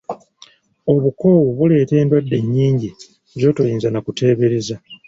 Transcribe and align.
Obukoowu 0.93 1.49
buleeta 1.57 1.93
eddwadde 2.01 2.37
nnyingi 2.45 2.89
z’otoyinza 3.39 3.87
na 3.91 3.99
kuteebereza. 4.05 4.75